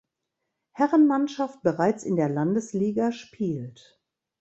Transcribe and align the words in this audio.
Herrenmannschaft 0.71 1.61
bereits 1.61 2.01
in 2.03 2.15
der 2.15 2.27
Landesliga 2.27 3.11
spielt. 3.11 4.01